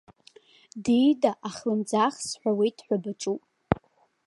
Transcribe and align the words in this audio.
Диида, 0.83 1.31
ахлымӡаах 1.47 2.15
сҳәауеит 2.27 2.77
ҳәа 2.85 2.97
баҿуп. 3.03 3.41